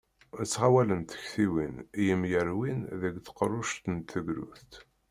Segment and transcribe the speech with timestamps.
[0.39, 4.73] Ttɣawalent tektiwin i yemyerwin deg tqerruct n tegrudt.